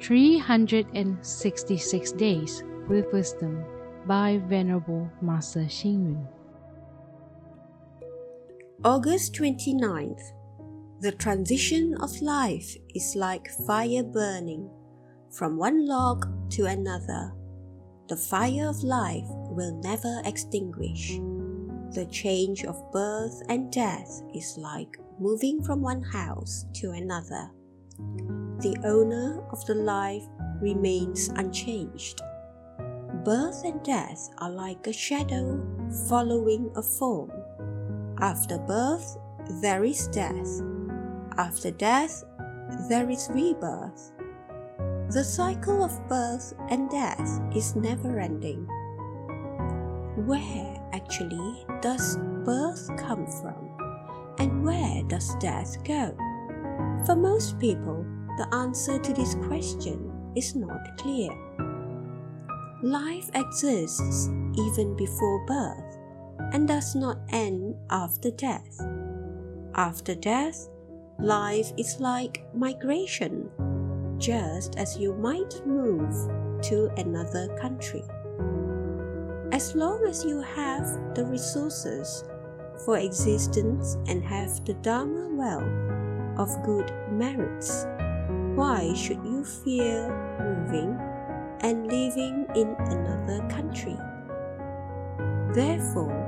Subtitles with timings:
[0.00, 3.62] 366 Days with Wisdom
[4.06, 6.26] by Venerable Master Xing Yun.
[8.82, 10.22] August 29th.
[11.00, 14.70] The transition of life is like fire burning
[15.30, 17.34] from one log to another.
[18.08, 21.18] The fire of life will never extinguish.
[21.92, 27.50] The change of birth and death is like moving from one house to another.
[28.60, 30.24] The owner of the life
[30.60, 32.20] remains unchanged.
[33.24, 35.64] Birth and death are like a shadow
[36.10, 37.32] following a form.
[38.18, 39.16] After birth,
[39.62, 40.60] there is death.
[41.38, 42.22] After death,
[42.90, 44.12] there is rebirth.
[45.08, 48.66] The cycle of birth and death is never ending.
[50.26, 53.70] Where actually does birth come from?
[54.38, 56.14] And where does death go?
[57.06, 58.04] For most people,
[58.38, 61.30] the answer to this question is not clear.
[62.82, 65.98] Life exists even before birth
[66.52, 68.80] and does not end after death.
[69.74, 70.68] After death,
[71.18, 73.50] life is like migration,
[74.18, 76.14] just as you might move
[76.62, 78.02] to another country.
[79.52, 82.24] As long as you have the resources
[82.84, 87.84] for existence and have the Dharma wealth of good merits,
[88.60, 89.96] why should you fear
[90.38, 90.92] moving
[91.60, 93.96] and living in another country?
[95.54, 96.20] Therefore,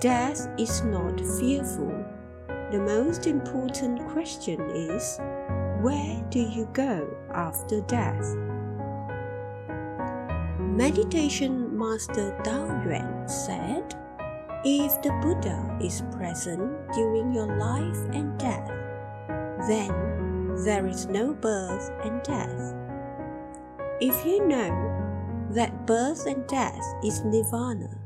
[0.00, 1.94] death is not fearful.
[2.72, 5.20] The most important question is
[5.80, 8.26] where do you go after death?
[10.58, 13.94] Meditation Master Dao Yuan said,
[14.64, 18.68] If the Buddha is present during your life and death,
[19.68, 20.29] then
[20.64, 22.74] there is no birth and death.
[24.00, 27.98] If you know that birth and death is nirvana,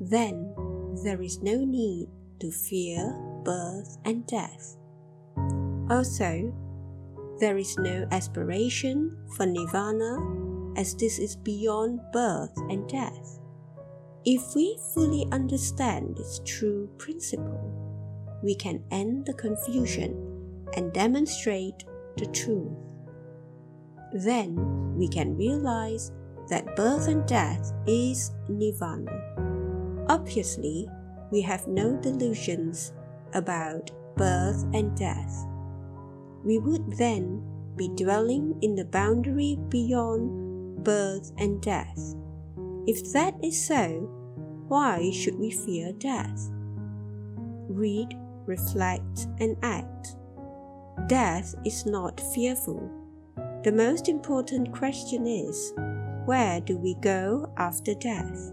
[0.00, 0.54] then
[1.04, 2.08] there is no need
[2.40, 4.76] to fear birth and death.
[5.90, 6.52] Also,
[7.40, 10.18] there is no aspiration for nirvana
[10.76, 13.40] as this is beyond birth and death.
[14.24, 17.60] If we fully understand this true principle,
[18.42, 20.27] we can end the confusion
[20.76, 21.84] and demonstrate
[22.16, 22.76] the truth.
[24.12, 26.12] Then we can realize
[26.48, 30.06] that birth and death is nirvana.
[30.08, 30.88] Obviously,
[31.30, 32.92] we have no delusions
[33.34, 35.46] about birth and death.
[36.44, 37.44] We would then
[37.76, 40.48] be dwelling in the boundary beyond
[40.84, 42.14] birth, and death.
[42.86, 44.08] If that is so,
[44.68, 46.48] why should we fear death?
[47.68, 48.14] Read,
[48.46, 50.16] reflect, and act.
[51.06, 52.90] Death is not fearful.
[53.62, 55.72] The most important question is
[56.24, 58.52] where do we go after death?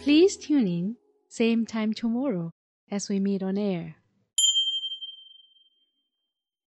[0.00, 0.96] Please tune in,
[1.28, 2.52] same time tomorrow
[2.90, 3.96] as we meet on air.